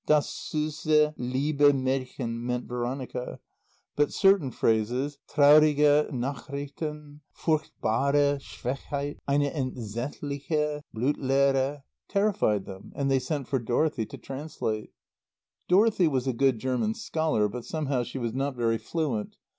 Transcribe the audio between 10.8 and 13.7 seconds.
Blutleere..." terrified them, and they sent for